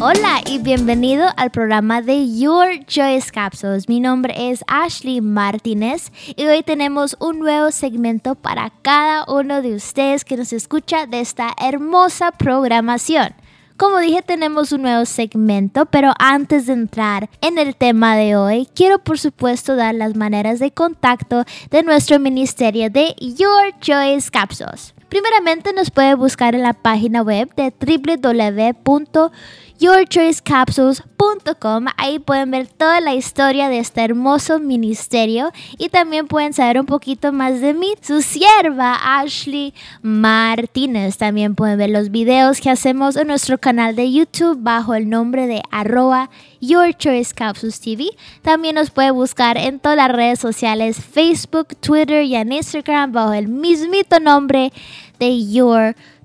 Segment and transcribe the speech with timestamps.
[0.00, 3.88] Hola y bienvenido al programa de Your Choice Capsules.
[3.88, 9.74] Mi nombre es Ashley Martínez y hoy tenemos un nuevo segmento para cada uno de
[9.74, 13.34] ustedes que nos escucha de esta hermosa programación.
[13.76, 18.68] Como dije, tenemos un nuevo segmento, pero antes de entrar en el tema de hoy,
[18.76, 24.94] quiero por supuesto dar las maneras de contacto de nuestro ministerio de Your Choice Capsules.
[25.08, 29.30] Primeramente nos puede buscar en la página web de www
[29.78, 31.86] yourchoicecapsules.com.
[31.96, 36.86] Ahí pueden ver toda la historia de este hermoso ministerio y también pueden saber un
[36.86, 39.72] poquito más de mí, su sierva Ashley
[40.02, 41.16] Martínez.
[41.16, 45.46] También pueden ver los videos que hacemos en nuestro canal de YouTube bajo el nombre
[45.46, 46.28] de arroba
[46.60, 48.08] Your Choice Capsules TV.
[48.42, 53.32] También nos puede buscar en todas las redes sociales, Facebook, Twitter y en Instagram bajo
[53.32, 54.72] el mismito nombre
[55.18, 56.17] de Your Choice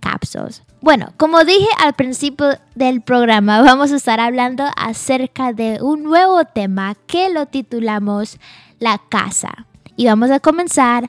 [0.00, 0.62] Capsules.
[0.80, 6.44] Bueno, como dije al principio del programa, vamos a estar hablando acerca de un nuevo
[6.44, 8.38] tema que lo titulamos
[8.78, 9.66] La casa.
[9.96, 11.08] Y vamos a comenzar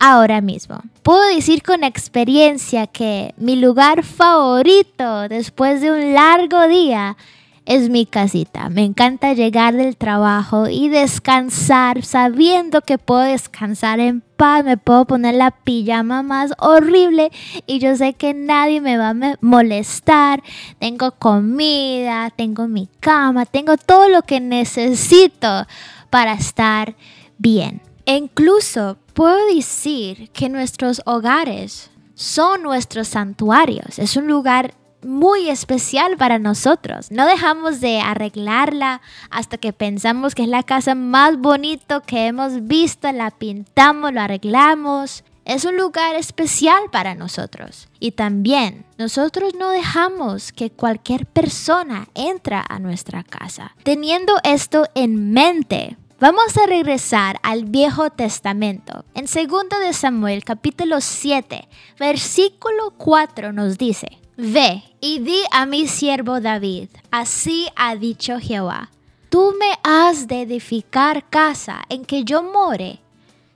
[0.00, 0.80] ahora mismo.
[1.02, 7.16] Puedo decir con experiencia que mi lugar favorito después de un largo día
[7.64, 8.68] es mi casita.
[8.68, 15.04] Me encanta llegar del trabajo y descansar sabiendo que puedo descansar en paz, me puedo
[15.04, 17.30] poner la pijama más horrible
[17.66, 20.42] y yo sé que nadie me va a molestar.
[20.78, 25.66] Tengo comida, tengo mi cama, tengo todo lo que necesito
[26.10, 26.96] para estar
[27.38, 27.80] bien.
[28.04, 33.98] E incluso puedo decir que nuestros hogares son nuestros santuarios.
[33.98, 34.74] Es un lugar
[35.04, 37.10] muy especial para nosotros.
[37.10, 42.66] No dejamos de arreglarla hasta que pensamos que es la casa más bonito que hemos
[42.66, 45.24] visto, la pintamos, lo arreglamos.
[45.44, 47.88] Es un lugar especial para nosotros.
[47.98, 53.74] Y también nosotros no dejamos que cualquier persona entre a nuestra casa.
[53.82, 59.04] Teniendo esto en mente, Vamos a regresar al Viejo Testamento.
[59.12, 61.66] En 2 de Samuel capítulo 7,
[61.98, 68.90] versículo 4 nos dice, Ve y di a mi siervo David, así ha dicho Jehová,
[69.28, 72.98] tú me has de edificar casa en que yo more.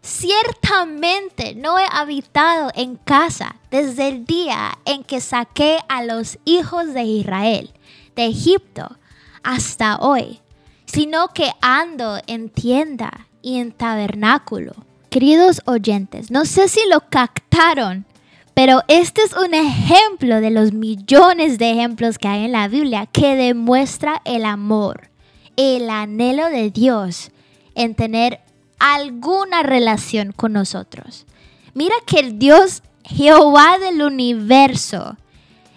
[0.01, 6.95] Ciertamente no he habitado en casa desde el día en que saqué a los hijos
[6.95, 7.73] de Israel
[8.15, 8.97] de Egipto
[9.43, 10.39] hasta hoy,
[10.85, 14.73] sino que ando en tienda y en tabernáculo.
[15.11, 18.07] Queridos oyentes, no sé si lo captaron,
[18.57, 23.05] pero este es un ejemplo de los millones de ejemplos que hay en la Biblia
[23.05, 25.11] que demuestra el amor,
[25.57, 27.33] el anhelo de Dios
[27.75, 28.41] en tener
[28.79, 31.27] alguna relación con nosotros.
[31.75, 35.19] Mira que el Dios Jehová del universo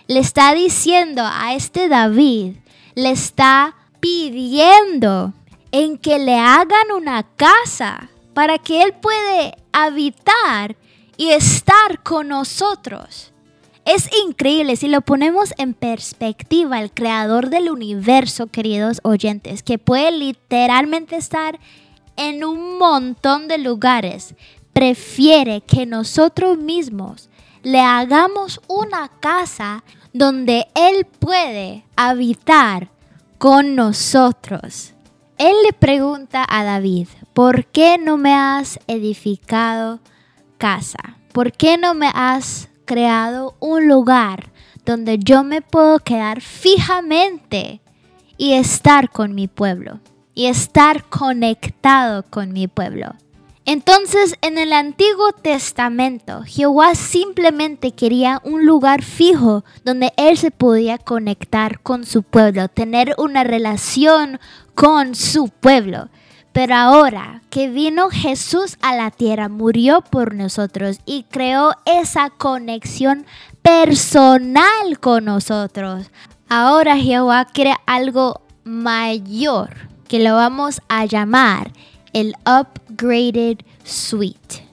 [0.08, 2.56] le está diciendo a este David,
[2.96, 5.34] le está pidiendo
[5.74, 10.78] en que le hagan una casa para que él puede habitar
[11.20, 13.34] y estar con nosotros.
[13.84, 20.14] Es increíble si lo ponemos en perspectiva, el creador del universo, queridos oyentes, que puede
[20.14, 21.60] literalmente estar
[22.16, 24.34] en un montón de lugares,
[24.72, 27.30] prefiere que nosotros mismos
[27.64, 32.88] le hagamos una casa donde Él puede habitar
[33.38, 34.94] con nosotros.
[35.38, 40.00] Él le pregunta a David, ¿por qué no me has edificado
[40.60, 41.18] casa?
[41.34, 44.52] ¿Por qué no me has creado un lugar
[44.86, 47.82] donde yo me puedo quedar fijamente
[48.38, 50.00] y estar con mi pueblo?
[50.36, 53.16] Y estar conectado con mi pueblo.
[53.66, 60.98] Entonces, en el Antiguo Testamento, Jehová simplemente quería un lugar fijo donde él se podía
[60.98, 64.40] conectar con su pueblo, tener una relación
[64.76, 66.10] con su pueblo.
[66.52, 73.26] Pero ahora que vino Jesús a la tierra, murió por nosotros y creó esa conexión
[73.62, 76.10] personal con nosotros.
[76.50, 79.70] Ahora Jehová quiere algo mayor
[80.08, 81.72] que lo vamos a llamar
[82.14, 84.70] el upgraded suite.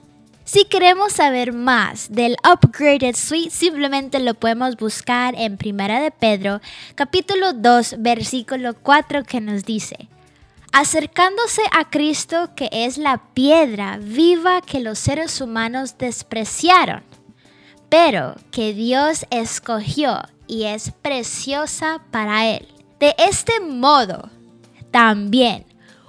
[0.47, 6.61] Si queremos saber más del Upgraded Suite, simplemente lo podemos buscar en Primera de Pedro,
[6.95, 10.07] capítulo 2, versículo 4, que nos dice,
[10.71, 17.03] acercándose a Cristo que es la piedra viva que los seres humanos despreciaron,
[17.89, 22.67] pero que Dios escogió y es preciosa para Él.
[22.99, 24.29] De este modo,
[24.91, 25.65] también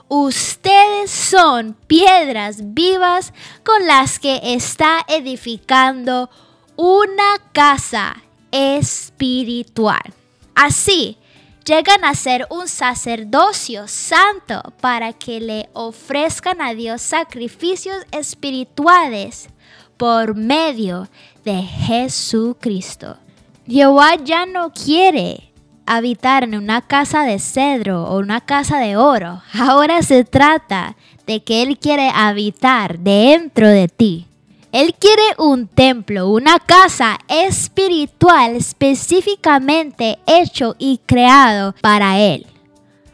[0.09, 3.33] ustedes son piedras vivas
[3.65, 6.31] con las que está edificando
[6.77, 8.17] una casa
[8.51, 10.15] espiritual.
[10.55, 11.19] Así,
[11.69, 19.51] llegan a ser un sacerdocio santo para que le ofrezcan a Dios sacrificios espirituales
[19.99, 21.09] por medio
[21.45, 23.19] de Jesucristo.
[23.67, 25.53] Jehová ya no quiere
[25.85, 29.43] habitar en una casa de cedro o una casa de oro.
[29.53, 34.28] Ahora se trata de que Él quiere habitar dentro de ti.
[34.73, 42.47] Él quiere un templo, una casa espiritual específicamente hecho y creado para Él.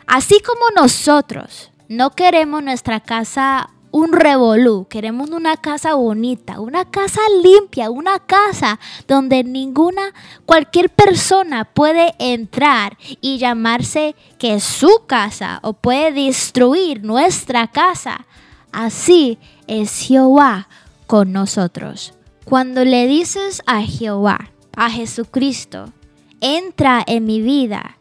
[0.06, 7.20] Así como nosotros no queremos nuestra casa un revolú, queremos una casa bonita, una casa
[7.44, 10.12] limpia, una casa donde ninguna,
[10.46, 18.26] cualquier persona puede entrar y llamarse que su casa o puede destruir nuestra casa.
[18.72, 20.66] Así es Jehová
[21.14, 22.12] con nosotros.
[22.44, 25.92] Cuando le dices a Jehová, a Jesucristo,
[26.40, 27.98] entra en mi vida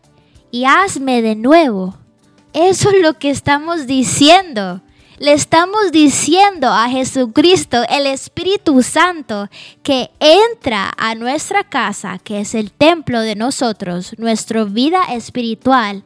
[0.49, 1.95] y hazme de nuevo,
[2.53, 4.81] eso es lo que estamos diciendo
[5.19, 9.47] le estamos diciendo a Jesucristo, el Espíritu Santo,
[9.83, 16.03] que entra a nuestra casa, que es el templo de nosotros, nuestra vida espiritual,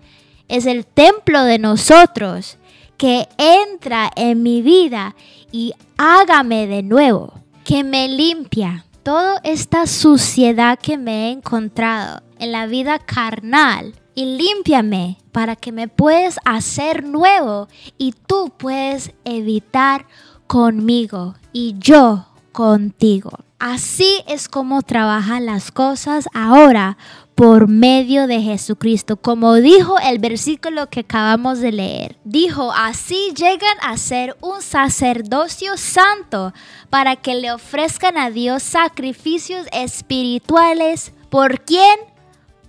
[0.49, 2.57] es el templo de nosotros,
[2.97, 5.15] que entra en mi vida
[5.51, 7.33] y hágame de nuevo,
[7.63, 14.25] que me limpia toda esta suciedad que me he encontrado en la vida carnal y
[14.37, 17.67] límpiame para que me puedas hacer nuevo
[17.97, 20.07] y tú puedes evitar
[20.47, 23.46] conmigo y yo contigo.
[23.59, 26.97] Así es como trabajan las cosas ahora
[27.33, 29.17] por medio de Jesucristo.
[29.17, 32.17] Como dijo el versículo que acabamos de leer.
[32.23, 36.53] Dijo, así llegan a ser un sacerdocio santo
[36.91, 41.13] para que le ofrezcan a Dios sacrificios espirituales.
[41.29, 41.99] ¿Por quién?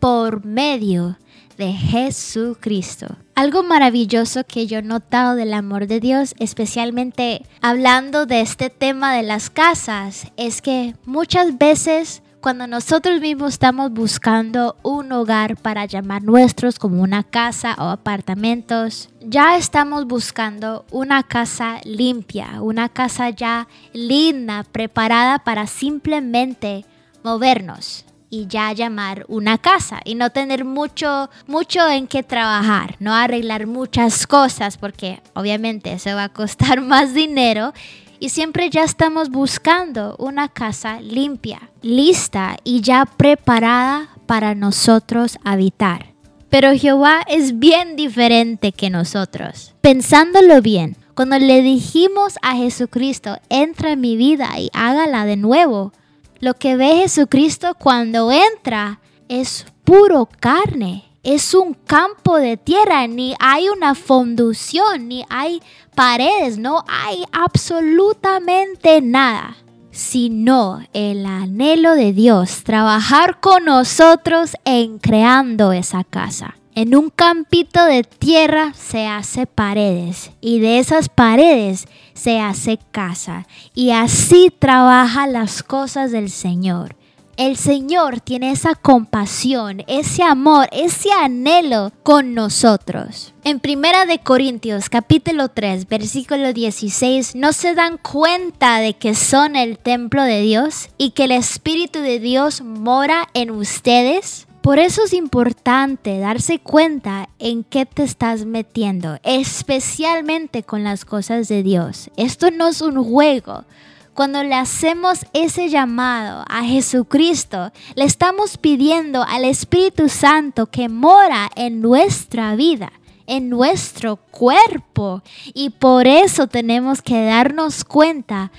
[0.00, 1.18] Por medio
[1.58, 3.08] de Jesucristo.
[3.38, 9.14] Algo maravilloso que yo he notado del amor de Dios, especialmente hablando de este tema
[9.14, 15.84] de las casas, es que muchas veces cuando nosotros mismos estamos buscando un hogar para
[15.84, 23.30] llamar nuestros como una casa o apartamentos, ya estamos buscando una casa limpia, una casa
[23.30, 26.84] ya linda, preparada para simplemente
[27.22, 33.14] movernos y ya llamar una casa y no tener mucho mucho en qué trabajar, no
[33.14, 37.72] arreglar muchas cosas porque obviamente eso va a costar más dinero
[38.20, 46.14] y siempre ya estamos buscando una casa limpia, lista y ya preparada para nosotros habitar.
[46.50, 49.74] Pero Jehová es bien diferente que nosotros.
[49.82, 55.92] Pensándolo bien, cuando le dijimos a Jesucristo, entra en mi vida y hágala de nuevo,
[56.40, 61.04] lo que ve Jesucristo cuando entra es puro carne.
[61.22, 65.60] Es un campo de tierra, ni hay una fundación, ni hay
[65.94, 69.56] paredes, no hay absolutamente nada,
[69.90, 76.54] sino el anhelo de Dios, trabajar con nosotros en creando esa casa.
[76.78, 83.48] En un campito de tierra se hace paredes y de esas paredes se hace casa.
[83.74, 86.94] Y así trabaja las cosas del Señor.
[87.36, 93.34] El Señor tiene esa compasión, ese amor, ese anhelo con nosotros.
[93.42, 99.56] En Primera de Corintios capítulo 3, versículo 16, ¿no se dan cuenta de que son
[99.56, 104.47] el templo de Dios y que el Espíritu de Dios mora en ustedes?
[104.68, 111.48] Por eso es importante darse cuenta en qué te estás metiendo, especialmente con las cosas
[111.48, 112.10] de Dios.
[112.18, 113.64] Esto no es un juego.
[114.12, 121.48] Cuando le hacemos ese llamado a Jesucristo, le estamos pidiendo al Espíritu Santo que mora
[121.56, 122.92] en nuestra vida
[123.28, 125.22] en nuestro cuerpo
[125.52, 128.50] y por eso tenemos que darnos cuenta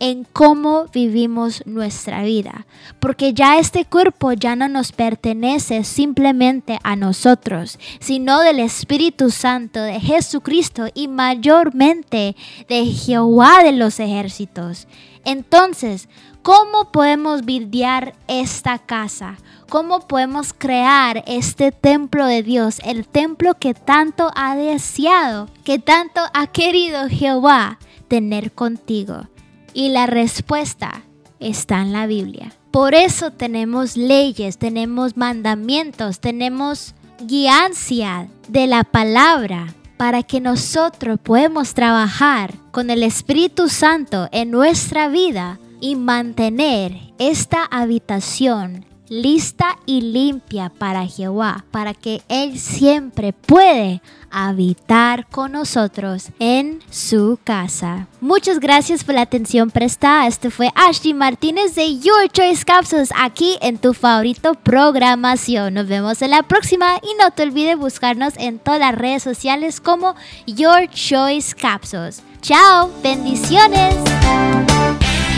[0.00, 2.66] en cómo vivimos nuestra vida,
[2.98, 9.80] porque ya este cuerpo ya no nos pertenece simplemente a nosotros, sino del Espíritu Santo
[9.82, 12.34] de Jesucristo y mayormente
[12.68, 14.88] de Jehová de los ejércitos.
[15.26, 16.08] Entonces,
[16.42, 19.36] ¿cómo podemos virdear esta casa?
[19.68, 26.22] ¿Cómo podemos crear este templo de Dios, el templo que tanto ha deseado, que tanto
[26.32, 27.78] ha querido Jehová
[28.08, 29.28] tener contigo?
[29.74, 31.02] Y la respuesta
[31.38, 32.52] está en la Biblia.
[32.70, 41.74] Por eso tenemos leyes, tenemos mandamientos, tenemos guiancia de la palabra para que nosotros podamos
[41.74, 50.70] trabajar con el Espíritu Santo en nuestra vida y mantener esta habitación lista y limpia
[50.70, 54.00] para Jehová, para que Él siempre puede
[54.30, 58.06] habitar con nosotros en su casa.
[58.20, 60.28] Muchas gracias por la atención prestada.
[60.28, 65.74] Este fue Ashley Martínez de Your Choice Capsules aquí en tu favorito programación.
[65.74, 69.80] Nos vemos en la próxima y no te olvides buscarnos en todas las redes sociales
[69.80, 70.14] como
[70.46, 72.22] Your Choice Capsules.
[72.40, 73.96] Chao, bendiciones.